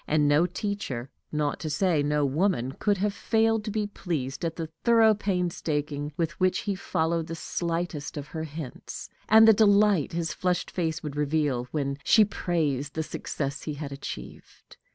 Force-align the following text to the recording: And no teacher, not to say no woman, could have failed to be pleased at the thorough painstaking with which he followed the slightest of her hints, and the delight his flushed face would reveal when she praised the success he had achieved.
And 0.07 0.27
no 0.27 0.47
teacher, 0.47 1.11
not 1.31 1.59
to 1.59 1.69
say 1.69 2.01
no 2.01 2.25
woman, 2.25 2.71
could 2.71 2.97
have 2.97 3.13
failed 3.13 3.63
to 3.65 3.69
be 3.69 3.85
pleased 3.85 4.43
at 4.43 4.55
the 4.55 4.71
thorough 4.83 5.13
painstaking 5.13 6.11
with 6.17 6.39
which 6.39 6.61
he 6.61 6.73
followed 6.73 7.27
the 7.27 7.35
slightest 7.35 8.17
of 8.17 8.29
her 8.29 8.45
hints, 8.45 9.09
and 9.29 9.47
the 9.47 9.53
delight 9.53 10.13
his 10.13 10.33
flushed 10.33 10.71
face 10.71 11.03
would 11.03 11.15
reveal 11.15 11.67
when 11.69 11.99
she 12.03 12.25
praised 12.25 12.95
the 12.95 13.03
success 13.03 13.61
he 13.61 13.75
had 13.75 13.91
achieved. 13.91 14.77